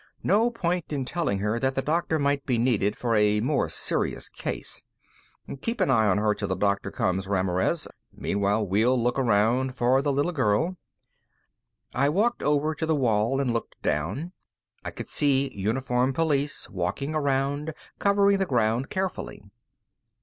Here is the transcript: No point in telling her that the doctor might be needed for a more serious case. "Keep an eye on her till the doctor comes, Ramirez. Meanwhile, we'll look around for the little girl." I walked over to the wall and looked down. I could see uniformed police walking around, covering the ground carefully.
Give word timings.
No 0.23 0.49
point 0.49 0.91
in 0.91 1.05
telling 1.05 1.37
her 1.41 1.59
that 1.59 1.75
the 1.75 1.81
doctor 1.83 2.17
might 2.17 2.43
be 2.43 2.57
needed 2.57 2.95
for 2.95 3.15
a 3.15 3.39
more 3.39 3.69
serious 3.69 4.29
case. 4.29 4.81
"Keep 5.61 5.79
an 5.79 5.91
eye 5.91 6.07
on 6.07 6.17
her 6.17 6.33
till 6.33 6.47
the 6.47 6.55
doctor 6.55 6.89
comes, 6.89 7.27
Ramirez. 7.27 7.87
Meanwhile, 8.11 8.65
we'll 8.65 8.99
look 8.99 9.19
around 9.19 9.75
for 9.75 10.01
the 10.01 10.11
little 10.11 10.31
girl." 10.31 10.75
I 11.93 12.09
walked 12.09 12.41
over 12.41 12.73
to 12.73 12.87
the 12.87 12.95
wall 12.95 13.39
and 13.39 13.53
looked 13.53 13.79
down. 13.83 14.31
I 14.83 14.89
could 14.89 15.07
see 15.07 15.55
uniformed 15.55 16.15
police 16.15 16.67
walking 16.67 17.13
around, 17.13 17.75
covering 17.99 18.39
the 18.39 18.47
ground 18.47 18.89
carefully. 18.89 19.43